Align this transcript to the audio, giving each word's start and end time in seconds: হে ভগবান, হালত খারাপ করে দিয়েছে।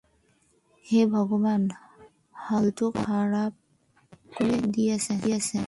হে 0.85 1.01
ভগবান, 1.05 1.61
হালত 2.35 2.79
খারাপ 3.05 3.53
করে 4.33 4.57
দিয়েছে। 4.67 5.13